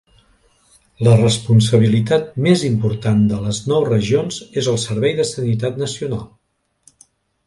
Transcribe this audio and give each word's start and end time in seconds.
La 1.07 1.11
responsabilitat 1.17 2.31
més 2.47 2.63
important 2.69 3.21
de 3.31 3.39
les 3.49 3.59
nou 3.73 3.85
regions 3.89 4.39
és 4.63 4.71
el 4.73 4.79
servei 4.87 5.13
de 5.21 5.27
sanitat 5.33 5.77
nacional. 5.83 6.25